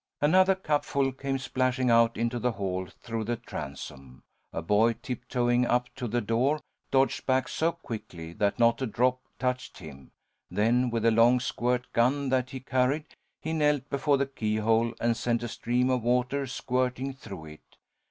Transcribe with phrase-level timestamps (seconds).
[0.19, 4.23] Another cupful came splashing out into the hall through the transom.
[4.51, 9.19] A boy, tiptoeing up to the door, dodged back so quickly that not a drop
[9.37, 10.09] touched him;
[10.49, 15.15] then with a long squirt gun that he carried, he knelt before the keyhole and
[15.15, 17.77] sent a stream of water squirting through it.